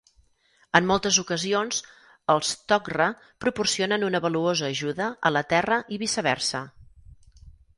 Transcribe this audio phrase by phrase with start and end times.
[0.77, 1.81] En moltes ocasions,
[2.35, 3.07] els Tok'ra
[3.45, 6.65] proporcionen una valuosa ajuda a la Terra i viceversa.